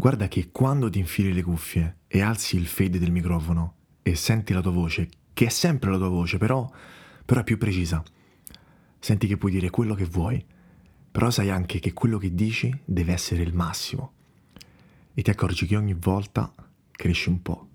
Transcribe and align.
guarda 0.00 0.28
che 0.28 0.50
quando 0.50 0.88
ti 0.88 0.98
infili 0.98 1.30
le 1.30 1.42
cuffie 1.42 1.98
e 2.06 2.22
alzi 2.22 2.56
il 2.56 2.66
fade 2.66 2.98
del 2.98 3.10
microfono 3.10 3.74
e 4.00 4.14
senti 4.14 4.54
la 4.54 4.62
tua 4.62 4.70
voce, 4.70 5.10
che 5.34 5.44
è 5.44 5.48
sempre 5.50 5.90
la 5.90 5.98
tua 5.98 6.08
voce, 6.08 6.38
però, 6.38 6.66
però 7.22 7.40
è 7.40 7.44
più 7.44 7.58
precisa, 7.58 8.02
senti 8.98 9.26
che 9.26 9.36
puoi 9.36 9.52
dire 9.52 9.68
quello 9.68 9.94
che 9.94 10.06
vuoi, 10.06 10.42
però 11.12 11.28
sai 11.28 11.50
anche 11.50 11.80
che 11.80 11.92
quello 11.92 12.16
che 12.16 12.34
dici 12.34 12.74
deve 12.82 13.12
essere 13.12 13.42
il 13.42 13.52
massimo. 13.52 14.12
E 15.12 15.20
ti 15.20 15.28
accorgi 15.28 15.66
che 15.66 15.76
ogni 15.76 15.92
volta 15.92 16.50
cresci 16.90 17.28
un 17.28 17.42
po'. 17.42 17.68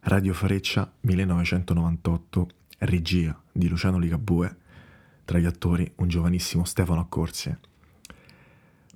Radio 0.00 0.32
Fareccia 0.32 0.90
1998, 0.98 2.48
regia 2.78 3.38
di 3.52 3.68
Luciano 3.68 3.98
Ligabue, 3.98 4.56
tra 5.26 5.38
gli 5.38 5.44
attori 5.44 5.92
un 5.96 6.08
giovanissimo 6.08 6.64
Stefano 6.64 7.00
Accorsi. 7.00 7.54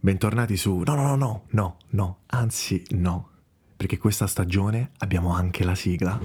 Bentornati 0.05 0.57
su... 0.57 0.82
No, 0.84 0.96
no, 0.96 1.03
no, 1.03 1.14
no, 1.14 1.45
no, 1.50 1.77
no, 1.91 2.16
anzi 2.27 2.82
no, 2.91 3.29
perché 3.77 3.98
questa 3.98 4.27
stagione 4.27 4.91
abbiamo 4.98 5.33
anche 5.33 5.62
la 5.62 5.77
sigla. 5.77 6.19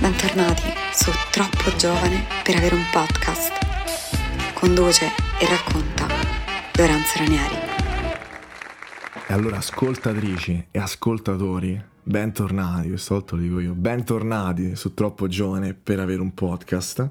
Bentornati 0.00 0.68
su 0.92 1.10
Troppo 1.32 1.76
Giovane 1.76 2.22
per 2.44 2.58
avere 2.58 2.76
un 2.76 2.84
podcast. 2.92 3.50
Conduce 4.54 5.06
e 5.40 5.46
racconta 5.48 6.06
Lorenzo 6.76 7.18
Ranieri. 7.18 7.54
E 9.26 9.32
allora 9.32 9.56
ascoltatrici 9.56 10.68
e 10.70 10.78
ascoltatori, 10.78 11.82
bentornati, 12.04 12.86
questa 12.86 13.14
volta 13.14 13.34
lo 13.34 13.42
dico 13.42 13.58
io, 13.58 13.74
bentornati 13.74 14.76
su 14.76 14.94
Troppo 14.94 15.26
Giovane 15.26 15.74
per 15.74 15.98
avere 15.98 16.20
un 16.20 16.32
podcast. 16.32 17.10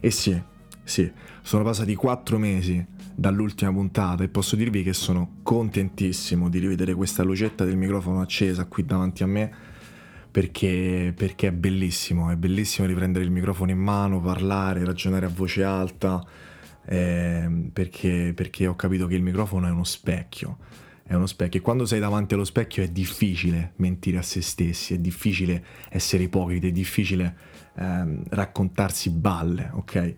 E 0.00 0.10
sì, 0.10 0.42
sì, 0.82 1.08
sono 1.42 1.62
passati 1.62 1.94
quattro 1.94 2.38
mesi 2.38 2.96
dall'ultima 3.18 3.72
puntata 3.72 4.22
e 4.22 4.28
posso 4.28 4.54
dirvi 4.54 4.84
che 4.84 4.92
sono 4.92 5.38
contentissimo 5.42 6.48
di 6.48 6.60
rivedere 6.60 6.94
questa 6.94 7.24
lucetta 7.24 7.64
del 7.64 7.76
microfono 7.76 8.20
accesa 8.20 8.66
qui 8.66 8.84
davanti 8.84 9.24
a 9.24 9.26
me 9.26 9.52
perché, 10.30 11.12
perché 11.16 11.48
è 11.48 11.52
bellissimo, 11.52 12.30
è 12.30 12.36
bellissimo 12.36 12.86
riprendere 12.86 13.24
il 13.24 13.32
microfono 13.32 13.72
in 13.72 13.78
mano, 13.78 14.20
parlare, 14.20 14.84
ragionare 14.84 15.26
a 15.26 15.30
voce 15.30 15.64
alta, 15.64 16.24
eh, 16.86 17.68
perché, 17.72 18.32
perché 18.36 18.68
ho 18.68 18.76
capito 18.76 19.08
che 19.08 19.16
il 19.16 19.22
microfono 19.22 19.66
è 19.66 19.70
uno 19.70 19.84
specchio 19.84 20.58
è 21.02 21.14
uno 21.14 21.26
specchio 21.26 21.58
e 21.60 21.62
quando 21.62 21.86
sei 21.86 22.00
davanti 22.00 22.34
allo 22.34 22.44
specchio 22.44 22.82
è 22.82 22.88
difficile 22.88 23.72
mentire 23.76 24.18
a 24.18 24.22
se 24.22 24.42
stessi, 24.42 24.92
è 24.92 24.98
difficile 24.98 25.64
essere 25.88 26.24
ipocriti, 26.24 26.68
è 26.68 26.70
difficile 26.70 27.34
ehm, 27.78 28.24
raccontarsi 28.28 29.08
balle, 29.08 29.70
ok? 29.72 30.14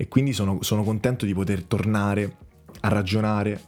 E 0.00 0.06
quindi 0.06 0.32
sono, 0.32 0.62
sono 0.62 0.84
contento 0.84 1.26
di 1.26 1.34
poter 1.34 1.64
tornare 1.64 2.36
a 2.82 2.88
ragionare 2.88 3.60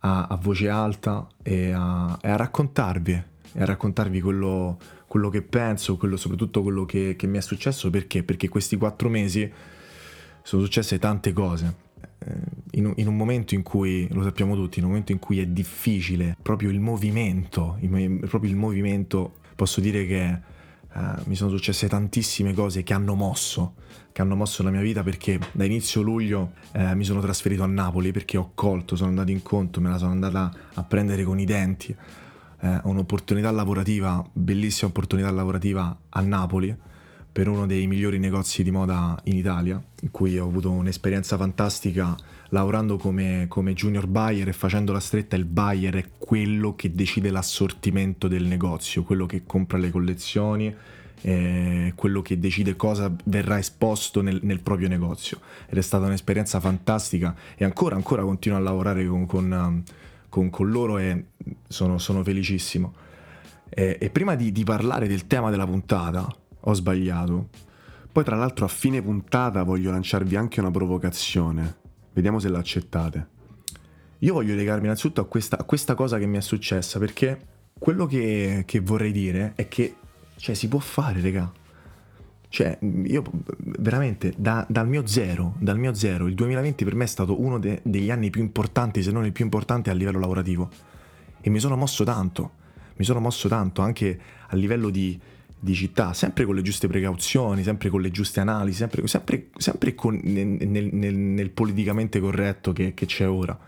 a, 0.00 0.26
a 0.26 0.36
voce 0.36 0.68
alta 0.68 1.24
e 1.40 1.70
a, 1.70 2.18
e 2.20 2.28
a, 2.28 2.34
raccontarvi, 2.34 3.12
e 3.12 3.62
a 3.62 3.64
raccontarvi 3.64 4.20
quello, 4.20 4.76
quello 5.06 5.28
che 5.30 5.40
penso, 5.40 5.96
quello, 5.96 6.16
soprattutto 6.16 6.64
quello 6.64 6.84
che, 6.84 7.14
che, 7.14 7.28
mi 7.28 7.38
è 7.38 7.40
successo, 7.40 7.90
perché? 7.90 8.24
Perché 8.24 8.48
questi 8.48 8.76
quattro 8.76 9.08
mesi 9.08 9.48
sono 10.42 10.64
successe 10.64 10.98
tante 10.98 11.32
cose. 11.32 11.86
Eh, 12.18 12.32
in, 12.72 12.92
in, 12.96 13.06
un 13.06 13.16
momento 13.16 13.54
in 13.54 13.62
cui, 13.62 14.08
lo 14.10 14.24
sappiamo 14.24 14.56
tutti, 14.56 14.80
in 14.80 14.84
un 14.84 14.90
momento 14.90 15.12
in 15.12 15.20
cui 15.20 15.38
è 15.38 15.46
difficile 15.46 16.36
proprio 16.42 16.70
il 16.70 16.80
movimento, 16.80 17.76
il, 17.82 18.26
proprio 18.28 18.50
il 18.50 18.56
movimento, 18.56 19.34
posso 19.54 19.80
dire 19.80 20.04
che 20.06 20.56
uh, 20.94 21.00
mi 21.24 21.34
sono 21.34 21.50
successe 21.50 21.88
tantissime 21.88 22.54
cose 22.54 22.82
che 22.82 22.92
hanno 22.92 23.14
mosso, 23.14 23.74
che 24.12 24.22
hanno 24.22 24.36
mosso 24.36 24.62
la 24.62 24.70
mia 24.70 24.80
vita 24.80 25.02
perché 25.02 25.38
da 25.52 25.64
inizio 25.64 26.02
luglio 26.02 26.52
uh, 26.74 26.94
mi 26.94 27.04
sono 27.04 27.20
trasferito 27.20 27.62
a 27.62 27.66
Napoli 27.66 28.12
perché 28.12 28.36
ho 28.36 28.50
colto, 28.54 28.96
sono 28.96 29.10
andato 29.10 29.30
in 29.30 29.42
conto, 29.42 29.80
me 29.80 29.90
la 29.90 29.98
sono 29.98 30.12
andata 30.12 30.52
a 30.74 30.82
prendere 30.82 31.24
con 31.24 31.38
i 31.38 31.44
denti. 31.44 31.94
Uh, 32.60 32.80
un'opportunità 32.84 33.50
lavorativa, 33.52 34.24
bellissima 34.32 34.90
opportunità 34.90 35.30
lavorativa 35.30 35.96
a 36.08 36.20
Napoli 36.20 36.76
per 37.38 37.46
uno 37.46 37.66
dei 37.66 37.86
migliori 37.86 38.18
negozi 38.18 38.64
di 38.64 38.72
moda 38.72 39.16
in 39.26 39.36
Italia, 39.36 39.80
in 40.00 40.10
cui 40.10 40.36
ho 40.40 40.44
avuto 40.44 40.72
un'esperienza 40.72 41.36
fantastica 41.36 42.16
lavorando 42.48 42.96
come, 42.96 43.44
come, 43.46 43.74
junior 43.74 44.08
buyer 44.08 44.48
e 44.48 44.52
facendo 44.52 44.90
la 44.90 44.98
stretta, 44.98 45.36
il 45.36 45.44
buyer 45.44 45.94
è 45.94 46.04
quello 46.18 46.74
che 46.74 46.92
decide 46.92 47.30
l'assortimento 47.30 48.26
del 48.26 48.44
negozio, 48.44 49.04
quello 49.04 49.24
che 49.26 49.44
compra 49.46 49.78
le 49.78 49.90
collezioni, 49.90 50.74
eh, 51.20 51.92
quello 51.94 52.22
che 52.22 52.40
decide 52.40 52.74
cosa 52.74 53.08
verrà 53.26 53.56
esposto 53.56 54.20
nel, 54.20 54.40
nel, 54.42 54.60
proprio 54.60 54.88
negozio. 54.88 55.38
Ed 55.68 55.78
è 55.78 55.82
stata 55.82 56.06
un'esperienza 56.06 56.58
fantastica 56.58 57.36
e 57.56 57.64
ancora, 57.64 57.94
ancora 57.94 58.22
continuo 58.22 58.58
a 58.58 58.62
lavorare 58.62 59.06
con, 59.06 59.26
con, 59.26 59.84
con, 60.28 60.50
con 60.50 60.70
loro 60.70 60.98
e 60.98 61.26
sono, 61.68 61.98
sono 61.98 62.24
felicissimo. 62.24 62.94
E, 63.68 63.96
e 64.00 64.10
prima 64.10 64.34
di, 64.34 64.50
di 64.50 64.64
parlare 64.64 65.06
del 65.06 65.28
tema 65.28 65.50
della 65.50 65.66
puntata, 65.66 66.26
ho 66.60 66.72
sbagliato. 66.74 67.48
Poi 68.10 68.24
tra 68.24 68.36
l'altro 68.36 68.64
a 68.64 68.68
fine 68.68 69.02
puntata 69.02 69.62
voglio 69.62 69.90
lanciarvi 69.90 70.36
anche 70.36 70.60
una 70.60 70.70
provocazione 70.70 71.86
Vediamo 72.18 72.40
se 72.40 72.48
l'accettate. 72.48 73.28
Io 74.18 74.32
voglio 74.32 74.56
legarmi 74.56 74.86
innanzitutto 74.86 75.20
a 75.20 75.26
questa, 75.26 75.56
a 75.56 75.62
questa 75.62 75.94
cosa 75.94 76.18
che 76.18 76.26
mi 76.26 76.36
è 76.36 76.40
successa 76.40 76.98
perché 76.98 77.46
quello 77.78 78.06
che, 78.06 78.64
che 78.66 78.80
vorrei 78.80 79.12
dire 79.12 79.52
è 79.54 79.68
che 79.68 79.94
cioè, 80.34 80.56
si 80.56 80.66
può 80.66 80.80
fare, 80.80 81.20
raga. 81.20 81.52
Cioè, 82.48 82.76
io 83.04 83.22
veramente 83.60 84.34
da, 84.36 84.66
dal 84.68 84.88
mio 84.88 85.06
zero, 85.06 85.54
dal 85.60 85.78
mio 85.78 85.94
zero, 85.94 86.26
il 86.26 86.34
2020 86.34 86.82
per 86.82 86.96
me 86.96 87.04
è 87.04 87.06
stato 87.06 87.40
uno 87.40 87.60
de, 87.60 87.82
degli 87.84 88.10
anni 88.10 88.30
più 88.30 88.42
importanti, 88.42 89.00
se 89.00 89.12
non 89.12 89.24
il 89.24 89.30
più 89.30 89.44
importante 89.44 89.90
a 89.90 89.92
livello 89.92 90.18
lavorativo. 90.18 90.68
E 91.40 91.50
mi 91.50 91.60
sono 91.60 91.76
mosso 91.76 92.02
tanto, 92.02 92.50
mi 92.96 93.04
sono 93.04 93.20
mosso 93.20 93.46
tanto 93.46 93.80
anche 93.80 94.20
a 94.48 94.56
livello 94.56 94.90
di, 94.90 95.16
di 95.60 95.74
città, 95.74 96.12
sempre 96.12 96.44
con 96.44 96.54
le 96.54 96.62
giuste 96.62 96.86
precauzioni, 96.86 97.62
sempre 97.62 97.88
con 97.88 98.00
le 98.00 98.10
giuste 98.10 98.40
analisi, 98.40 98.76
sempre, 98.76 99.06
sempre, 99.06 99.48
sempre 99.56 99.94
con, 99.94 100.18
nel, 100.22 100.46
nel, 100.46 101.14
nel, 101.14 101.50
politicamente 101.50 102.20
corretto 102.20 102.72
che, 102.72 102.94
che, 102.94 103.06
c'è 103.06 103.28
ora. 103.28 103.58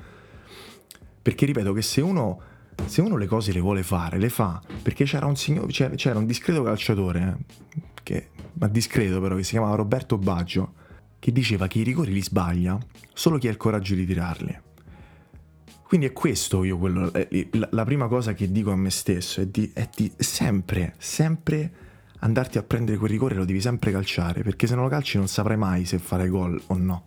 Perché 1.22 1.46
ripeto 1.46 1.72
che 1.72 1.82
se 1.82 2.00
uno, 2.00 2.40
se 2.84 3.00
uno, 3.00 3.16
le 3.16 3.26
cose 3.26 3.52
le 3.52 3.60
vuole 3.60 3.82
fare, 3.82 4.18
le 4.18 4.28
fa, 4.28 4.62
perché 4.82 5.04
c'era 5.04 5.26
un, 5.26 5.36
signor, 5.36 5.66
c'era, 5.66 5.94
c'era 5.94 6.18
un 6.18 6.26
discreto 6.26 6.62
calciatore, 6.62 7.36
eh, 7.74 7.80
che, 8.02 8.28
ma 8.54 8.68
discreto 8.68 9.20
però, 9.20 9.34
che 9.34 9.42
si 9.42 9.50
chiamava 9.50 9.74
Roberto 9.74 10.16
Baggio, 10.16 10.74
che 11.18 11.32
diceva 11.32 11.66
che 11.66 11.80
i 11.80 11.82
rigori 11.82 12.12
li 12.12 12.22
sbaglia 12.22 12.78
solo 13.12 13.36
chi 13.38 13.48
ha 13.48 13.50
il 13.50 13.56
coraggio 13.56 13.94
di 13.94 14.06
tirarli. 14.06 14.60
Quindi 15.90 16.06
è 16.06 16.12
questo 16.12 16.62
io 16.62 16.78
quello, 16.78 17.10
la 17.50 17.84
prima 17.84 18.06
cosa 18.06 18.32
che 18.32 18.52
dico 18.52 18.70
a 18.70 18.76
me 18.76 18.90
stesso, 18.90 19.40
è 19.40 19.46
di, 19.48 19.72
è 19.74 19.88
di 19.92 20.08
sempre, 20.18 20.94
sempre 20.98 21.72
andarti 22.20 22.58
a 22.58 22.62
prendere 22.62 22.96
quel 22.96 23.10
rigore 23.10 23.34
lo 23.34 23.44
devi 23.44 23.60
sempre 23.60 23.90
calciare, 23.90 24.44
perché 24.44 24.68
se 24.68 24.76
non 24.76 24.84
lo 24.84 24.88
calci 24.88 25.16
non 25.16 25.26
saprai 25.26 25.56
mai 25.56 25.84
se 25.86 25.98
fare 25.98 26.28
gol 26.28 26.62
o 26.68 26.76
no. 26.76 27.06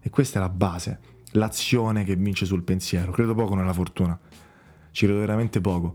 E 0.00 0.10
questa 0.10 0.40
è 0.40 0.42
la 0.42 0.48
base, 0.48 0.98
l'azione 1.34 2.02
che 2.02 2.16
vince 2.16 2.44
sul 2.44 2.64
pensiero. 2.64 3.12
Credo 3.12 3.36
poco 3.36 3.54
nella 3.54 3.72
fortuna, 3.72 4.18
ci 4.90 5.04
credo 5.04 5.20
veramente 5.20 5.60
poco. 5.60 5.94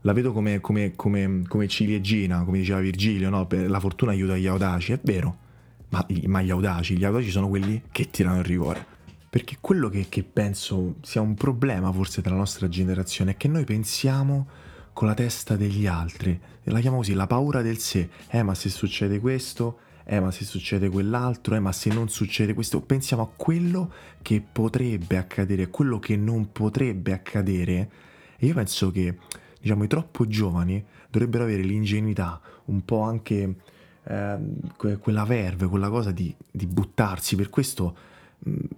La 0.00 0.14
vedo 0.14 0.32
come, 0.32 0.60
come, 0.60 0.96
come, 0.96 1.42
come 1.46 1.68
ciliegina, 1.68 2.42
come 2.42 2.56
diceva 2.56 2.80
Virgilio, 2.80 3.28
no? 3.28 3.46
la 3.50 3.80
fortuna 3.80 4.12
aiuta 4.12 4.34
gli 4.34 4.46
audaci, 4.46 4.92
è 4.92 5.00
vero, 5.02 5.36
ma, 5.90 6.06
ma 6.24 6.40
gli 6.40 6.48
audaci, 6.48 6.96
gli 6.96 7.04
audaci 7.04 7.28
sono 7.28 7.48
quelli 7.48 7.82
che 7.92 8.08
tirano 8.08 8.38
il 8.38 8.44
rigore. 8.44 8.98
Perché 9.30 9.58
quello 9.60 9.88
che, 9.88 10.06
che 10.08 10.24
penso 10.24 10.96
sia 11.02 11.20
un 11.20 11.34
problema 11.34 11.92
forse 11.92 12.20
della 12.20 12.34
nostra 12.34 12.68
generazione 12.68 13.30
è 13.30 13.36
che 13.36 13.46
noi 13.46 13.62
pensiamo 13.62 14.48
con 14.92 15.06
la 15.06 15.14
testa 15.14 15.54
degli 15.54 15.86
altri, 15.86 16.38
la 16.64 16.80
chiamo 16.80 16.96
così, 16.96 17.14
la 17.14 17.28
paura 17.28 17.62
del 17.62 17.78
sé, 17.78 18.10
eh 18.28 18.42
ma 18.42 18.56
se 18.56 18.68
succede 18.68 19.20
questo, 19.20 19.78
eh 20.04 20.18
ma 20.18 20.32
se 20.32 20.44
succede 20.44 20.88
quell'altro, 20.88 21.54
eh 21.54 21.60
ma 21.60 21.70
se 21.70 21.92
non 21.92 22.08
succede 22.08 22.54
questo, 22.54 22.80
pensiamo 22.80 23.22
a 23.22 23.30
quello 23.36 23.92
che 24.20 24.42
potrebbe 24.42 25.16
accadere, 25.16 25.62
a 25.62 25.68
quello 25.68 26.00
che 26.00 26.16
non 26.16 26.50
potrebbe 26.50 27.12
accadere. 27.12 27.90
E 28.36 28.46
io 28.46 28.54
penso 28.54 28.90
che 28.90 29.16
diciamo 29.60 29.84
i 29.84 29.88
troppo 29.88 30.26
giovani 30.26 30.84
dovrebbero 31.08 31.44
avere 31.44 31.62
l'ingenuità, 31.62 32.40
un 32.64 32.84
po' 32.84 33.02
anche 33.02 33.54
eh, 34.02 34.38
quella 34.98 35.24
verve, 35.24 35.68
quella 35.68 35.88
cosa 35.88 36.10
di, 36.10 36.34
di 36.50 36.66
buttarsi, 36.66 37.36
per 37.36 37.48
questo 37.48 37.96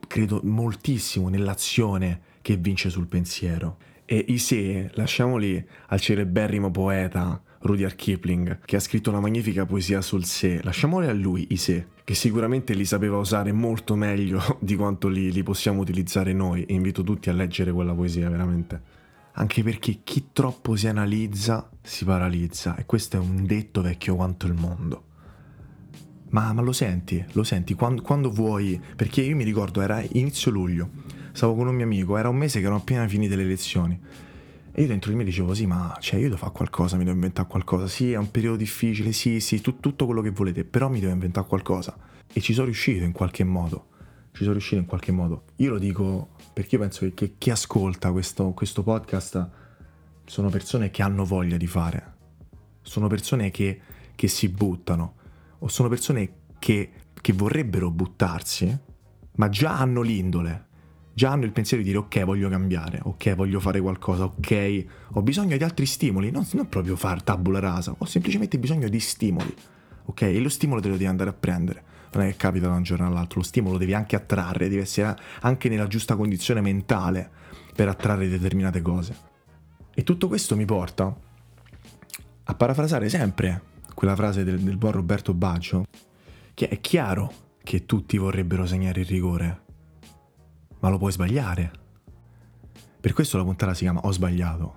credo 0.06 0.40
moltissimo 0.44 1.28
nell'azione 1.28 2.20
che 2.42 2.56
vince 2.56 2.90
sul 2.90 3.06
pensiero. 3.06 3.78
E 4.04 4.24
i 4.28 4.38
sé, 4.38 4.90
lasciamoli 4.94 5.64
al 5.86 6.00
celeberrimo 6.00 6.70
poeta 6.70 7.40
Rudyard 7.60 7.94
Kipling, 7.94 8.58
che 8.64 8.76
ha 8.76 8.80
scritto 8.80 9.10
una 9.10 9.20
magnifica 9.20 9.64
poesia 9.64 10.00
sul 10.00 10.24
sé. 10.24 10.60
Lasciamoli 10.62 11.06
a 11.06 11.12
lui, 11.12 11.46
i 11.50 11.56
sé, 11.56 11.86
che 12.04 12.14
sicuramente 12.14 12.74
li 12.74 12.84
sapeva 12.84 13.16
usare 13.16 13.52
molto 13.52 13.94
meglio 13.94 14.40
di 14.60 14.74
quanto 14.76 15.08
li, 15.08 15.30
li 15.32 15.42
possiamo 15.42 15.80
utilizzare 15.80 16.32
noi. 16.32 16.64
E 16.64 16.74
invito 16.74 17.02
tutti 17.02 17.30
a 17.30 17.32
leggere 17.32 17.72
quella 17.72 17.94
poesia, 17.94 18.28
veramente. 18.28 19.00
Anche 19.34 19.62
perché 19.62 20.00
chi 20.02 20.28
troppo 20.32 20.76
si 20.76 20.88
analizza 20.88 21.70
si 21.80 22.04
paralizza. 22.04 22.76
E 22.76 22.84
questo 22.84 23.16
è 23.16 23.20
un 23.20 23.46
detto 23.46 23.80
vecchio 23.80 24.16
quanto 24.16 24.46
il 24.46 24.54
mondo. 24.54 25.04
Ma, 26.32 26.52
ma 26.54 26.62
lo 26.62 26.72
senti, 26.72 27.22
lo 27.32 27.44
senti 27.44 27.74
quando, 27.74 28.00
quando, 28.00 28.30
vuoi, 28.30 28.80
perché 28.96 29.20
io 29.20 29.36
mi 29.36 29.44
ricordo 29.44 29.82
era 29.82 30.02
inizio 30.12 30.50
luglio, 30.50 30.88
stavo 31.32 31.54
con 31.54 31.66
un 31.66 31.74
mio 31.74 31.84
amico, 31.84 32.16
era 32.16 32.30
un 32.30 32.36
mese 32.36 32.58
che 32.58 32.64
erano 32.64 32.80
appena 32.80 33.06
finite 33.06 33.36
le 33.36 33.44
lezioni 33.44 34.00
E 34.72 34.80
io 34.80 34.88
dentro 34.88 35.10
di 35.10 35.16
me 35.16 35.24
dicevo, 35.24 35.52
sì, 35.52 35.66
ma 35.66 35.94
cioè, 36.00 36.18
io 36.18 36.28
devo 36.28 36.38
fare 36.38 36.52
qualcosa, 36.52 36.96
mi 36.96 37.04
devo 37.04 37.16
inventare 37.16 37.46
qualcosa. 37.46 37.86
Sì, 37.86 38.12
è 38.12 38.16
un 38.16 38.30
periodo 38.30 38.56
difficile, 38.56 39.12
sì, 39.12 39.40
sì, 39.40 39.60
tu, 39.60 39.78
tutto 39.78 40.06
quello 40.06 40.22
che 40.22 40.30
volete, 40.30 40.64
però 40.64 40.88
mi 40.88 41.00
devo 41.00 41.12
inventare 41.12 41.46
qualcosa. 41.46 41.94
E 42.32 42.40
ci 42.40 42.54
sono 42.54 42.64
riuscito 42.64 43.04
in 43.04 43.12
qualche 43.12 43.44
modo. 43.44 43.88
Ci 44.32 44.40
sono 44.40 44.52
riuscito 44.52 44.80
in 44.80 44.86
qualche 44.86 45.12
modo. 45.12 45.44
Io 45.56 45.68
lo 45.68 45.78
dico 45.78 46.30
perché 46.54 46.76
io 46.76 46.80
penso 46.80 47.10
che, 47.12 47.34
chi 47.36 47.50
ascolta 47.50 48.10
questo, 48.10 48.52
questo 48.52 48.82
podcast 48.82 49.50
sono 50.24 50.48
persone 50.48 50.90
che 50.90 51.02
hanno 51.02 51.26
voglia 51.26 51.58
di 51.58 51.66
fare. 51.66 52.12
Sono 52.80 53.06
persone 53.06 53.50
che, 53.50 53.80
che 54.14 54.28
si 54.28 54.48
buttano. 54.48 55.16
O 55.62 55.68
sono 55.68 55.88
persone 55.88 56.32
che, 56.58 56.90
che 57.20 57.32
vorrebbero 57.32 57.90
buttarsi, 57.90 58.76
ma 59.36 59.48
già 59.48 59.78
hanno 59.78 60.02
l'indole. 60.02 60.66
Già 61.14 61.30
hanno 61.30 61.44
il 61.44 61.52
pensiero 61.52 61.82
di 61.82 61.88
dire 61.90 62.02
ok 62.02 62.24
voglio 62.24 62.48
cambiare, 62.48 62.98
ok 63.02 63.34
voglio 63.34 63.60
fare 63.60 63.80
qualcosa, 63.80 64.24
ok 64.24 64.84
ho 65.12 65.22
bisogno 65.22 65.58
di 65.58 65.62
altri 65.62 65.84
stimoli, 65.84 66.30
non, 66.30 66.46
non 66.52 66.68
proprio 66.70 66.96
far 66.96 67.22
tabula 67.22 67.58
rasa, 67.58 67.94
ho 67.96 68.04
semplicemente 68.06 68.58
bisogno 68.58 68.88
di 68.88 68.98
stimoli, 68.98 69.54
ok? 70.06 70.22
E 70.22 70.40
lo 70.40 70.48
stimolo 70.48 70.80
te 70.80 70.88
lo 70.88 70.94
devi 70.94 71.04
andare 71.06 71.28
a 71.28 71.34
prendere, 71.34 71.84
non 72.14 72.24
è 72.24 72.30
che 72.30 72.36
capita 72.38 72.68
da 72.68 72.76
un 72.76 72.82
giorno 72.82 73.06
all'altro, 73.06 73.40
lo 73.40 73.44
stimolo 73.44 73.76
devi 73.76 73.92
anche 73.92 74.16
attrarre, 74.16 74.70
devi 74.70 74.80
essere 74.80 75.14
anche 75.42 75.68
nella 75.68 75.86
giusta 75.86 76.16
condizione 76.16 76.62
mentale 76.62 77.30
per 77.76 77.88
attrarre 77.88 78.26
determinate 78.26 78.80
cose. 78.80 79.14
E 79.94 80.04
tutto 80.04 80.28
questo 80.28 80.56
mi 80.56 80.64
porta 80.64 81.14
a 82.44 82.54
parafrasare 82.54 83.10
sempre 83.10 83.71
quella 84.02 84.16
frase 84.16 84.42
del, 84.42 84.58
del 84.58 84.78
buon 84.78 84.94
Roberto 84.94 85.32
Baggio, 85.32 85.84
che 86.54 86.66
è 86.66 86.80
chiaro 86.80 87.32
che 87.62 87.86
tutti 87.86 88.18
vorrebbero 88.18 88.66
segnare 88.66 89.02
il 89.02 89.06
rigore, 89.06 89.62
ma 90.80 90.88
lo 90.88 90.98
puoi 90.98 91.12
sbagliare. 91.12 91.70
Per 92.98 93.12
questo 93.12 93.36
la 93.36 93.44
puntata 93.44 93.74
si 93.74 93.84
chiama 93.84 94.00
Ho 94.00 94.10
sbagliato. 94.10 94.74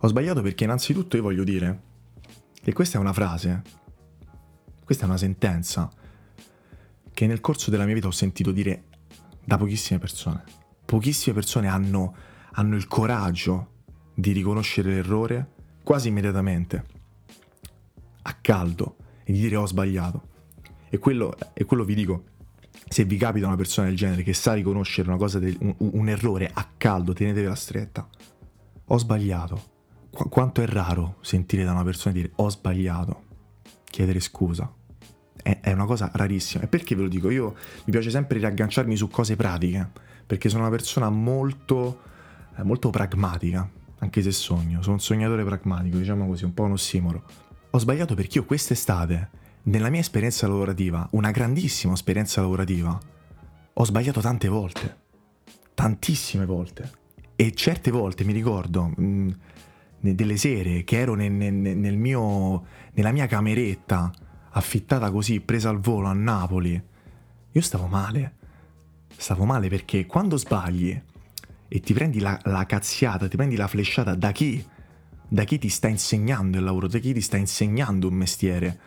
Ho 0.00 0.08
sbagliato 0.08 0.42
perché 0.42 0.64
innanzitutto 0.64 1.16
io 1.16 1.22
voglio 1.22 1.44
dire 1.44 1.82
che 2.60 2.72
questa 2.72 2.98
è 2.98 3.00
una 3.00 3.12
frase, 3.12 3.62
questa 4.84 5.04
è 5.04 5.06
una 5.06 5.16
sentenza 5.16 5.88
che 7.14 7.26
nel 7.28 7.40
corso 7.40 7.70
della 7.70 7.84
mia 7.84 7.94
vita 7.94 8.08
ho 8.08 8.10
sentito 8.10 8.50
dire 8.50 8.86
da 9.44 9.56
pochissime 9.56 10.00
persone. 10.00 10.42
Pochissime 10.84 11.36
persone 11.36 11.68
hanno, 11.68 12.16
hanno 12.54 12.74
il 12.74 12.88
coraggio 12.88 13.84
di 14.12 14.32
riconoscere 14.32 14.90
l'errore 14.90 15.52
quasi 15.84 16.08
immediatamente, 16.08 16.98
a 18.22 18.36
caldo, 18.40 18.96
e 19.24 19.32
di 19.32 19.40
dire 19.40 19.56
ho 19.56 19.66
sbagliato. 19.66 20.28
E 20.88 20.98
quello, 20.98 21.36
e 21.54 21.64
quello 21.64 21.84
vi 21.84 21.94
dico, 21.94 22.24
se 22.88 23.04
vi 23.04 23.16
capita 23.16 23.46
una 23.46 23.56
persona 23.56 23.86
del 23.86 23.96
genere 23.96 24.24
che 24.24 24.34
sa 24.34 24.52
riconoscere 24.52 25.08
una 25.08 25.16
cosa 25.16 25.38
del, 25.38 25.56
un, 25.60 25.74
un, 25.78 26.08
errore 26.08 26.50
a 26.52 26.66
caldo, 26.76 27.12
tenetevela 27.12 27.54
stretta. 27.54 28.08
Ho 28.86 28.98
sbagliato. 28.98 29.62
Qu- 30.10 30.28
quanto 30.28 30.60
è 30.60 30.66
raro 30.66 31.18
sentire 31.20 31.62
da 31.62 31.70
una 31.70 31.84
persona 31.84 32.14
dire 32.14 32.32
ho 32.34 32.50
sbagliato, 32.50 33.22
chiedere 33.84 34.18
scusa. 34.18 34.68
È, 35.40 35.60
è, 35.60 35.72
una 35.72 35.84
cosa 35.84 36.10
rarissima. 36.12 36.64
E 36.64 36.66
perché 36.66 36.96
ve 36.96 37.02
lo 37.02 37.08
dico? 37.08 37.30
Io 37.30 37.54
mi 37.84 37.92
piace 37.92 38.10
sempre 38.10 38.38
riagganciarmi 38.38 38.96
su 38.96 39.06
cose 39.06 39.36
pratiche, 39.36 39.88
perché 40.26 40.48
sono 40.48 40.62
una 40.62 40.72
persona 40.72 41.10
molto, 41.10 42.00
eh, 42.56 42.64
molto 42.64 42.90
pragmatica, 42.90 43.70
anche 43.98 44.20
se 44.20 44.32
sogno. 44.32 44.82
Sono 44.82 44.94
un 44.94 45.00
sognatore 45.00 45.44
pragmatico, 45.44 45.96
diciamo 45.96 46.26
così, 46.26 46.44
un 46.44 46.54
po' 46.54 46.64
un 46.64 46.72
ossimoro. 46.72 47.22
Ho 47.72 47.78
sbagliato 47.78 48.16
perché 48.16 48.38
io 48.38 48.44
quest'estate 48.44 49.30
nella 49.62 49.90
mia 49.90 50.00
esperienza 50.00 50.48
lavorativa, 50.48 51.06
una 51.12 51.30
grandissima 51.30 51.92
esperienza 51.92 52.40
lavorativa, 52.40 52.98
ho 53.72 53.84
sbagliato 53.84 54.20
tante 54.20 54.48
volte, 54.48 54.96
tantissime 55.74 56.46
volte. 56.46 56.90
E 57.36 57.52
certe 57.52 57.92
volte 57.92 58.24
mi 58.24 58.32
ricordo 58.32 58.92
mh, 58.96 59.04
mm, 59.04 59.30
delle 60.00 60.36
sere 60.36 60.82
che 60.82 60.98
ero 60.98 61.14
nel, 61.14 61.30
nel, 61.30 61.52
nel 61.54 61.96
mio, 61.96 62.64
nella 62.94 63.12
mia 63.12 63.26
cameretta, 63.26 64.10
affittata 64.50 65.10
così, 65.12 65.40
presa 65.40 65.68
al 65.68 65.78
volo 65.78 66.08
a 66.08 66.12
Napoli. 66.12 66.82
Io 67.52 67.60
stavo 67.60 67.86
male. 67.86 68.34
Stavo 69.16 69.44
male 69.44 69.68
perché 69.68 70.06
quando 70.06 70.36
sbagli 70.36 71.00
e 71.68 71.80
ti 71.80 71.92
prendi 71.92 72.18
la, 72.18 72.36
la 72.44 72.66
cazziata, 72.66 73.28
ti 73.28 73.36
prendi 73.36 73.54
la 73.54 73.68
flesciata 73.68 74.16
da 74.16 74.32
chi? 74.32 74.66
Da 75.32 75.44
chi 75.44 75.58
ti 75.58 75.68
sta 75.68 75.86
insegnando 75.86 76.58
il 76.58 76.64
lavoro, 76.64 76.88
da 76.88 76.98
chi 76.98 77.12
ti 77.12 77.20
sta 77.20 77.36
insegnando 77.36 78.08
un 78.08 78.14
mestiere 78.14 78.80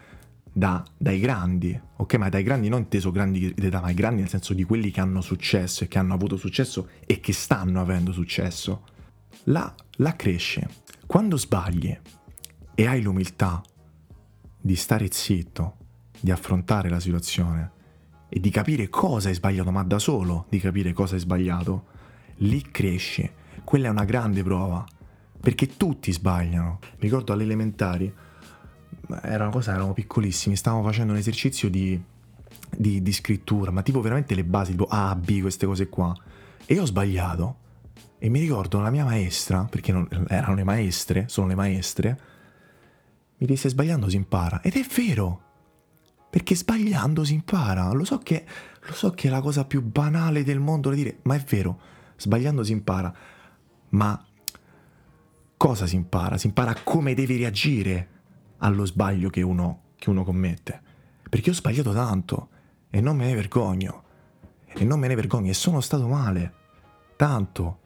da, 0.51 0.83
dai 0.97 1.21
grandi, 1.21 1.79
ok? 1.95 2.15
Ma 2.15 2.27
dai 2.27 2.43
grandi 2.43 2.67
non 2.67 2.81
inteso 2.81 3.11
grandi 3.11 3.53
d'età, 3.53 3.79
ma 3.79 3.93
grandi 3.93 4.19
nel 4.19 4.29
senso 4.29 4.53
di 4.53 4.65
quelli 4.65 4.91
che 4.91 4.99
hanno 4.99 5.21
successo 5.21 5.85
e 5.85 5.87
che 5.87 5.99
hanno 5.99 6.13
avuto 6.13 6.35
successo 6.35 6.89
e 7.05 7.21
che 7.21 7.31
stanno 7.31 7.79
avendo 7.79 8.11
successo. 8.11 8.83
Là, 9.45 9.73
là 9.97 10.15
cresce. 10.17 10.67
Quando 11.05 11.37
sbagli 11.37 11.97
e 12.75 12.87
hai 12.87 13.01
l'umiltà 13.01 13.61
di 14.59 14.75
stare 14.75 15.07
zitto, 15.11 15.77
di 16.19 16.29
affrontare 16.29 16.89
la 16.89 16.99
situazione 16.99 17.71
e 18.27 18.41
di 18.41 18.49
capire 18.49 18.89
cosa 18.89 19.29
hai 19.29 19.35
sbagliato, 19.35 19.71
ma 19.71 19.83
da 19.83 19.97
solo 19.97 20.47
di 20.49 20.59
capire 20.59 20.91
cosa 20.91 21.13
hai 21.13 21.21
sbagliato, 21.21 21.85
lì 22.39 22.61
cresci. 22.69 23.31
Quella 23.63 23.87
è 23.87 23.91
una 23.91 24.03
grande 24.03 24.43
prova, 24.43 24.85
perché 25.43 25.75
tutti 25.75 26.13
sbagliano. 26.13 26.79
Mi 26.81 26.99
ricordo 26.99 27.33
alle 27.33 27.43
elementari 27.43 28.13
era 29.23 29.43
una 29.43 29.51
cosa, 29.51 29.71
eravamo 29.71 29.91
piccolissimi, 29.91 30.55
stavamo 30.55 30.81
facendo 30.83 31.11
un 31.11 31.19
esercizio 31.19 31.69
di, 31.69 32.01
di, 32.77 33.01
di, 33.01 33.11
scrittura, 33.11 33.69
ma 33.69 33.81
tipo 33.81 33.99
veramente 33.99 34.35
le 34.35 34.45
basi, 34.45 34.71
tipo 34.71 34.87
A, 34.89 35.13
B, 35.17 35.41
queste 35.41 35.65
cose 35.65 35.89
qua. 35.89 36.15
E 36.65 36.73
io 36.73 36.83
ho 36.83 36.85
sbagliato. 36.85 37.57
E 38.19 38.29
mi 38.29 38.39
ricordo 38.39 38.79
la 38.79 38.89
mia 38.89 39.03
maestra, 39.03 39.65
perché 39.69 39.91
non, 39.91 40.07
erano 40.29 40.55
le 40.55 40.63
maestre, 40.63 41.25
sono 41.27 41.47
le 41.47 41.55
maestre, 41.55 42.19
mi 43.35 43.45
disse 43.45 43.67
sbagliando 43.67 44.07
si 44.07 44.15
impara. 44.15 44.61
Ed 44.61 44.75
è 44.75 44.85
vero, 44.95 45.41
perché 46.29 46.55
sbagliando 46.55 47.25
si 47.25 47.33
impara. 47.33 47.91
Lo 47.91 48.05
so 48.05 48.19
che, 48.19 48.45
lo 48.79 48.93
so 48.93 49.11
che 49.11 49.27
è 49.27 49.29
la 49.29 49.41
cosa 49.41 49.65
più 49.65 49.81
banale 49.81 50.45
del 50.45 50.61
mondo 50.61 50.87
da 50.87 50.95
dire, 50.95 51.17
ma 51.23 51.35
è 51.35 51.39
vero, 51.39 51.81
sbagliando 52.15 52.63
si 52.63 52.71
impara. 52.71 53.13
Ma 53.89 54.25
cosa 55.57 55.87
si 55.87 55.95
impara? 55.95 56.37
Si 56.37 56.47
impara 56.47 56.75
come 56.83 57.13
devi 57.13 57.37
reagire 57.37 58.09
allo 58.57 58.85
sbaglio 58.85 59.29
che 59.29 59.41
uno, 59.41 59.91
che 59.95 60.09
uno 60.09 60.23
commette. 60.23 60.81
Perché 61.29 61.49
ho 61.49 61.53
sbagliato 61.53 61.93
tanto 61.93 62.49
e 62.89 63.01
non 63.01 63.15
me 63.15 63.25
ne 63.25 63.35
vergogno. 63.35 64.03
E 64.65 64.83
non 64.83 64.99
me 64.99 65.07
ne 65.07 65.15
vergogno 65.15 65.49
e 65.49 65.53
sono 65.53 65.81
stato 65.81 66.07
male. 66.07 66.53
Tanto. 67.15 67.79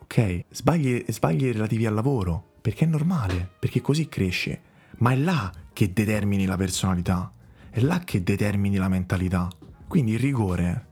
Ok? 0.00 0.44
Sbagli, 0.50 1.04
sbagli 1.08 1.52
relativi 1.52 1.86
al 1.86 1.94
lavoro. 1.94 2.56
Perché 2.60 2.84
è 2.84 2.88
normale, 2.88 3.48
perché 3.58 3.80
così 3.80 4.08
cresce. 4.08 4.62
Ma 4.98 5.12
è 5.12 5.16
là 5.16 5.52
che 5.72 5.92
determini 5.92 6.44
la 6.44 6.56
personalità. 6.56 7.32
È 7.70 7.80
là 7.80 8.00
che 8.00 8.22
determini 8.22 8.76
la 8.76 8.88
mentalità. 8.88 9.48
Quindi 9.86 10.12
il 10.12 10.18
rigore 10.18 10.86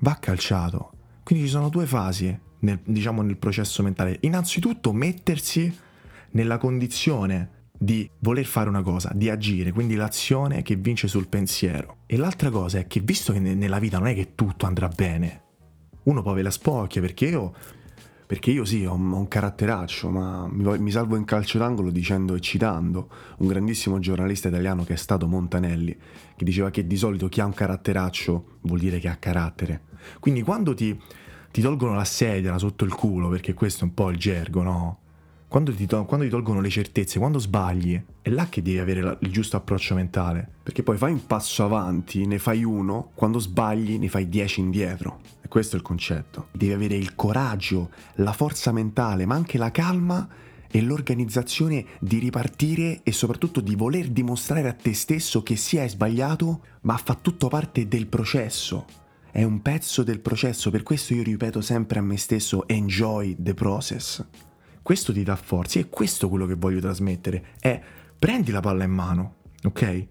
va 0.00 0.16
calciato. 0.18 0.92
Quindi 1.28 1.44
ci 1.44 1.52
sono 1.52 1.68
due 1.68 1.84
fasi 1.84 2.34
nel, 2.60 2.80
diciamo, 2.82 3.20
nel 3.20 3.36
processo 3.36 3.82
mentale. 3.82 4.16
Innanzitutto 4.22 4.94
mettersi 4.94 5.70
nella 6.30 6.56
condizione 6.56 7.66
di 7.70 8.08
voler 8.20 8.46
fare 8.46 8.70
una 8.70 8.80
cosa, 8.80 9.12
di 9.14 9.28
agire, 9.28 9.70
quindi 9.70 9.94
l'azione 9.94 10.62
che 10.62 10.76
vince 10.76 11.06
sul 11.06 11.28
pensiero. 11.28 11.98
E 12.06 12.16
l'altra 12.16 12.48
cosa 12.48 12.78
è 12.78 12.86
che 12.86 13.00
visto 13.00 13.34
che 13.34 13.40
nella 13.40 13.78
vita 13.78 13.98
non 13.98 14.06
è 14.06 14.14
che 14.14 14.34
tutto 14.34 14.64
andrà 14.64 14.88
bene, 14.88 15.42
uno 16.04 16.22
poi 16.22 16.36
ve 16.36 16.42
la 16.44 16.50
spocchia 16.50 17.02
perché 17.02 17.26
io, 17.26 17.54
perché 18.28 18.50
io 18.50 18.66
sì 18.66 18.84
ho 18.84 18.92
un 18.92 19.26
caratteraccio, 19.26 20.10
ma 20.10 20.46
mi, 20.50 20.78
mi 20.80 20.90
salvo 20.90 21.16
in 21.16 21.24
calcio 21.24 21.56
d'angolo 21.56 21.90
dicendo 21.90 22.34
e 22.34 22.40
citando 22.40 23.08
un 23.38 23.46
grandissimo 23.46 23.98
giornalista 24.00 24.48
italiano 24.48 24.84
che 24.84 24.92
è 24.92 24.96
stato 24.96 25.26
Montanelli, 25.26 25.96
che 26.36 26.44
diceva 26.44 26.68
che 26.68 26.86
di 26.86 26.96
solito 26.98 27.30
chi 27.30 27.40
ha 27.40 27.46
un 27.46 27.54
caratteraccio 27.54 28.58
vuol 28.60 28.80
dire 28.80 28.98
che 28.98 29.08
ha 29.08 29.16
carattere. 29.16 29.80
Quindi 30.20 30.42
quando 30.42 30.74
ti, 30.74 30.94
ti 31.50 31.62
tolgono 31.62 31.94
la 31.94 32.04
sedia 32.04 32.58
sotto 32.58 32.84
il 32.84 32.92
culo, 32.92 33.30
perché 33.30 33.54
questo 33.54 33.84
è 33.84 33.88
un 33.88 33.94
po' 33.94 34.10
il 34.10 34.18
gergo, 34.18 34.62
no? 34.62 34.98
Quando 35.48 35.74
ti, 35.74 35.86
to- 35.86 36.04
quando 36.04 36.26
ti, 36.26 36.30
tolgono 36.30 36.60
le 36.60 36.68
certezze, 36.68 37.18
quando 37.18 37.38
sbagli, 37.38 38.00
è 38.20 38.28
là 38.28 38.48
che 38.50 38.60
devi 38.60 38.78
avere 38.78 39.00
la- 39.00 39.16
il 39.20 39.32
giusto 39.32 39.56
approccio 39.56 39.94
mentale. 39.94 40.46
Perché 40.62 40.82
poi 40.82 40.98
fai 40.98 41.12
un 41.12 41.24
passo 41.26 41.64
avanti, 41.64 42.26
ne 42.26 42.38
fai 42.38 42.64
uno, 42.64 43.12
quando 43.14 43.38
sbagli 43.38 43.98
ne 43.98 44.08
fai 44.08 44.28
dieci 44.28 44.60
indietro. 44.60 45.20
E 45.40 45.48
questo 45.48 45.76
è 45.76 45.78
il 45.78 45.84
concetto. 45.84 46.48
Devi 46.52 46.72
avere 46.74 46.96
il 46.96 47.14
coraggio, 47.14 47.90
la 48.16 48.34
forza 48.34 48.72
mentale, 48.72 49.24
ma 49.24 49.36
anche 49.36 49.56
la 49.56 49.70
calma 49.70 50.28
e 50.70 50.82
l'organizzazione 50.82 51.86
di 51.98 52.18
ripartire 52.18 53.00
e 53.02 53.12
soprattutto 53.12 53.60
di 53.62 53.74
voler 53.74 54.08
dimostrare 54.08 54.68
a 54.68 54.74
te 54.74 54.92
stesso 54.92 55.42
che 55.42 55.56
sì 55.56 55.78
hai 55.78 55.88
sbagliato, 55.88 56.60
ma 56.82 56.98
fa 56.98 57.14
tutto 57.14 57.48
parte 57.48 57.88
del 57.88 58.06
processo. 58.06 58.84
È 59.30 59.42
un 59.44 59.62
pezzo 59.62 60.02
del 60.02 60.20
processo, 60.20 60.70
per 60.70 60.82
questo 60.82 61.14
io 61.14 61.22
ripeto 61.22 61.62
sempre 61.62 62.00
a 62.00 62.02
me 62.02 62.18
stesso 62.18 62.68
enjoy 62.68 63.34
the 63.38 63.54
process. 63.54 64.22
Questo 64.88 65.12
ti 65.12 65.22
dà 65.22 65.36
forza 65.36 65.78
e 65.78 65.90
questo 65.90 66.24
è 66.24 66.28
quello 66.30 66.46
che 66.46 66.54
voglio 66.54 66.80
trasmettere. 66.80 67.48
È 67.60 67.78
prendi 68.18 68.50
la 68.50 68.60
palla 68.60 68.84
in 68.84 68.90
mano, 68.90 69.34
ok? 69.64 70.06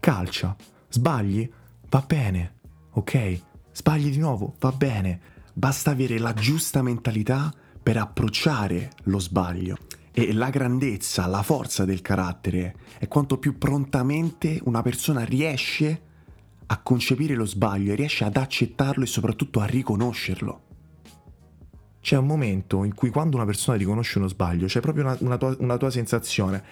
Calcia, 0.00 0.56
sbagli, 0.88 1.46
va 1.90 2.02
bene, 2.06 2.54
ok? 2.92 3.40
Sbagli 3.72 4.08
di 4.08 4.16
nuovo, 4.16 4.54
va 4.58 4.72
bene. 4.72 5.20
Basta 5.52 5.90
avere 5.90 6.18
la 6.18 6.32
giusta 6.32 6.80
mentalità 6.80 7.52
per 7.82 7.98
approcciare 7.98 8.92
lo 9.02 9.18
sbaglio. 9.18 9.76
E 10.12 10.32
la 10.32 10.48
grandezza, 10.48 11.26
la 11.26 11.42
forza 11.42 11.84
del 11.84 12.00
carattere 12.00 12.74
è 12.98 13.08
quanto 13.08 13.36
più 13.36 13.58
prontamente 13.58 14.60
una 14.64 14.80
persona 14.80 15.24
riesce 15.24 16.02
a 16.64 16.78
concepire 16.78 17.34
lo 17.34 17.44
sbaglio, 17.44 17.94
riesce 17.94 18.24
ad 18.24 18.38
accettarlo 18.38 19.04
e 19.04 19.08
soprattutto 19.08 19.60
a 19.60 19.66
riconoscerlo. 19.66 20.70
C'è 22.02 22.16
un 22.16 22.26
momento 22.26 22.82
in 22.82 22.94
cui 22.94 23.10
quando 23.10 23.36
una 23.36 23.46
persona 23.46 23.76
riconosce 23.76 24.18
uno 24.18 24.26
sbaglio, 24.26 24.66
c'è 24.66 24.80
proprio 24.80 25.04
una, 25.04 25.16
una, 25.20 25.38
tua, 25.38 25.54
una 25.60 25.76
tua, 25.76 25.88
sensazione 25.88 26.62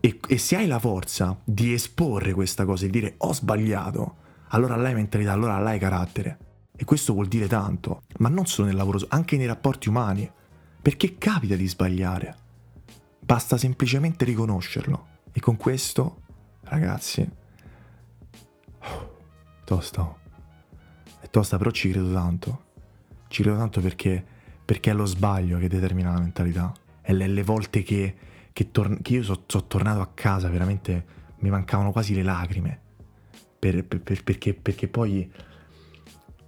e, 0.00 0.20
e, 0.28 0.36
se 0.36 0.56
hai 0.56 0.66
la 0.66 0.78
forza 0.78 1.40
di 1.42 1.72
esporre 1.72 2.34
questa 2.34 2.66
cosa 2.66 2.84
e 2.84 2.90
dire 2.90 3.14
ho 3.16 3.32
sbagliato, 3.32 4.16
allora 4.48 4.76
l'hai 4.76 4.92
mentalità, 4.92 5.32
allora 5.32 5.58
l'hai 5.58 5.78
carattere. 5.78 6.38
E 6.76 6.84
questo 6.84 7.14
vuol 7.14 7.26
dire 7.26 7.48
tanto, 7.48 8.02
ma 8.18 8.28
non 8.28 8.44
solo 8.44 8.68
nel 8.68 8.76
lavoro, 8.76 9.00
anche 9.08 9.38
nei 9.38 9.46
rapporti 9.46 9.88
umani, 9.88 10.30
perché 10.82 11.16
capita 11.16 11.56
di 11.56 11.66
sbagliare. 11.66 12.36
Basta 13.18 13.56
semplicemente 13.56 14.26
riconoscerlo. 14.26 15.06
E 15.32 15.40
con 15.40 15.56
questo, 15.56 16.20
ragazzi, 16.64 17.26
oh, 18.80 19.16
tosta. 19.64 20.14
È 21.18 21.30
tosta, 21.30 21.56
però 21.56 21.70
ci 21.70 21.90
credo 21.90 22.12
tanto. 22.12 22.64
Ci 23.28 23.42
credo 23.42 23.56
tanto 23.56 23.80
perché, 23.80 24.24
perché 24.66 24.90
è 24.90 24.94
lo 24.94 25.06
sbaglio 25.06 25.58
che 25.58 25.68
determina 25.68 26.12
la 26.12 26.20
mentalità. 26.20 26.74
È 27.00 27.12
le, 27.14 27.26
le 27.28 27.42
volte 27.42 27.82
che, 27.82 28.14
che, 28.52 28.70
tor- 28.70 29.00
che 29.00 29.14
io 29.14 29.22
sono 29.22 29.44
so 29.46 29.66
tornato 29.66 30.00
a 30.00 30.10
casa, 30.12 30.48
veramente 30.48 31.06
mi 31.38 31.48
mancavano 31.48 31.92
quasi 31.92 32.14
le 32.14 32.22
lacrime. 32.22 32.80
Per, 33.58 33.84
per, 33.86 34.02
per, 34.02 34.22
perché, 34.22 34.52
perché 34.52 34.88
poi 34.88 35.30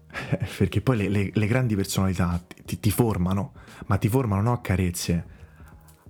perché 0.59 0.81
poi 0.81 0.97
le, 0.97 1.09
le, 1.09 1.31
le 1.33 1.47
grandi 1.47 1.77
personalità 1.77 2.43
ti, 2.65 2.81
ti, 2.81 2.91
formano, 2.91 3.53
ma 3.87 3.97
ti 3.97 4.09
formano 4.09 4.43
non 4.43 4.55
a 4.55 4.61
carezze, 4.61 5.25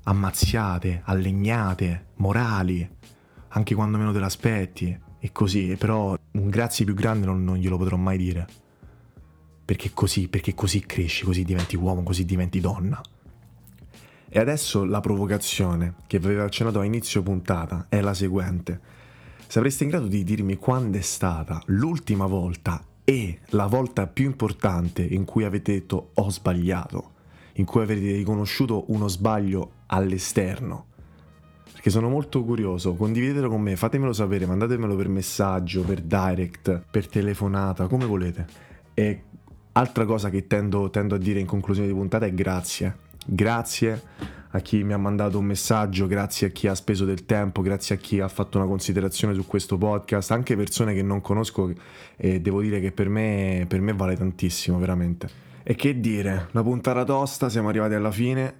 ammazziate, 0.04 1.02
allegnate, 1.04 2.06
morali, 2.16 2.88
anche 3.48 3.74
quando 3.74 3.98
meno 3.98 4.12
te 4.12 4.18
l'aspetti, 4.18 4.98
e 5.20 5.32
così, 5.32 5.76
però 5.76 6.16
un 6.32 6.48
grazie 6.48 6.84
più 6.84 6.94
grande 6.94 7.26
non, 7.26 7.44
non 7.44 7.56
glielo 7.56 7.76
potrò 7.76 7.96
mai 7.96 8.16
dire. 8.16 8.46
Perché 9.68 9.90
così, 9.92 10.28
perché 10.28 10.54
così 10.54 10.80
cresci, 10.80 11.26
così 11.26 11.44
diventi 11.44 11.76
uomo, 11.76 12.02
così 12.02 12.24
diventi 12.24 12.58
donna. 12.58 12.98
E 14.26 14.38
adesso 14.38 14.82
la 14.86 15.00
provocazione 15.00 15.96
che 16.06 16.18
vi 16.18 16.28
avevo 16.28 16.44
accennato 16.44 16.80
a 16.80 16.84
inizio 16.84 17.22
puntata 17.22 17.84
è 17.90 18.00
la 18.00 18.14
seguente. 18.14 18.80
Sapreste 19.46 19.84
in 19.84 19.90
grado 19.90 20.06
di 20.06 20.24
dirmi 20.24 20.56
quando 20.56 20.96
è 20.96 21.02
stata 21.02 21.60
l'ultima 21.66 22.24
volta 22.24 22.82
e 23.04 23.40
la 23.48 23.66
volta 23.66 24.06
più 24.06 24.24
importante 24.24 25.02
in 25.02 25.26
cui 25.26 25.44
avete 25.44 25.72
detto 25.72 26.12
ho 26.14 26.30
sbagliato, 26.30 27.10
in 27.56 27.66
cui 27.66 27.82
avete 27.82 28.12
riconosciuto 28.12 28.84
uno 28.90 29.06
sbaglio 29.06 29.72
all'esterno. 29.88 30.86
Perché 31.70 31.90
sono 31.90 32.08
molto 32.08 32.42
curioso, 32.42 32.94
condividetelo 32.94 33.50
con 33.50 33.60
me, 33.60 33.76
fatemelo 33.76 34.14
sapere, 34.14 34.46
mandatemelo 34.46 34.96
per 34.96 35.10
messaggio, 35.10 35.82
per 35.82 36.00
direct, 36.00 36.84
per 36.90 37.06
telefonata, 37.06 37.86
come 37.86 38.06
volete. 38.06 38.46
E 38.94 39.24
altra 39.78 40.04
cosa 40.04 40.28
che 40.28 40.46
tendo, 40.46 40.90
tendo 40.90 41.14
a 41.14 41.18
dire 41.18 41.38
in 41.38 41.46
conclusione 41.46 41.88
di 41.88 41.94
puntata 41.94 42.26
è 42.26 42.32
grazie. 42.32 43.06
Grazie 43.24 44.02
a 44.52 44.60
chi 44.60 44.82
mi 44.82 44.92
ha 44.92 44.98
mandato 44.98 45.38
un 45.38 45.44
messaggio, 45.44 46.06
grazie 46.06 46.48
a 46.48 46.50
chi 46.50 46.66
ha 46.66 46.74
speso 46.74 47.04
del 47.04 47.24
tempo, 47.26 47.62
grazie 47.62 47.94
a 47.94 47.98
chi 47.98 48.18
ha 48.18 48.28
fatto 48.28 48.58
una 48.58 48.66
considerazione 48.66 49.34
su 49.34 49.46
questo 49.46 49.76
podcast, 49.76 50.30
anche 50.32 50.56
persone 50.56 50.94
che 50.94 51.02
non 51.02 51.20
conosco 51.20 51.72
e 52.16 52.40
devo 52.40 52.60
dire 52.60 52.80
che 52.80 52.90
per 52.90 53.08
me, 53.08 53.66
per 53.68 53.80
me 53.80 53.92
vale 53.92 54.16
tantissimo, 54.16 54.78
veramente. 54.78 55.28
E 55.62 55.74
che 55.74 56.00
dire, 56.00 56.48
una 56.52 56.62
puntata 56.62 57.04
tosta, 57.04 57.48
siamo 57.48 57.68
arrivati 57.68 57.94
alla 57.94 58.10
fine, 58.10 58.54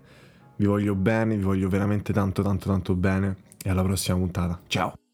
vi 0.57 0.67
voglio 0.67 0.95
bene, 0.95 1.37
vi 1.37 1.43
voglio 1.43 1.69
veramente 1.69 2.13
tanto 2.13 2.43
tanto 2.43 2.69
tanto 2.69 2.95
bene 2.95 3.37
e 3.65 3.71
alla 3.71 3.83
prossima 3.83 4.19
puntata. 4.19 4.61
Ciao! 4.67 5.08